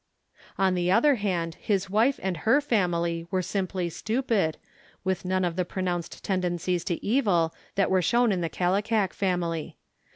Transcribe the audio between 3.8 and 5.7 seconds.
stupid, with none of the